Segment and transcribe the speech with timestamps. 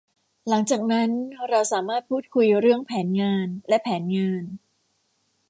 [0.47, 1.09] หลังจากนั้น
[1.49, 4.43] เราสามารถพูดคุยเรื่องแผนงานและแผนงาน